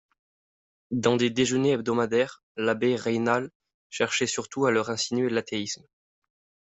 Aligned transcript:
Dans 0.89 1.15
des 1.15 1.29
déjeuners 1.29 1.73
hebdomadaires, 1.73 2.41
l’abbé 2.57 2.95
Raynal 2.95 3.51
cherchait 3.91 4.25
surtout 4.25 4.65
à 4.65 4.71
leur 4.71 4.89
insinuer 4.89 5.29
l’athéisme. 5.29 5.85